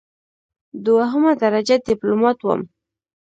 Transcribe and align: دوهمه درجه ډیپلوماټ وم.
دوهمه 0.85 1.31
درجه 1.43 1.75
ډیپلوماټ 1.87 2.37
وم. 2.43 2.61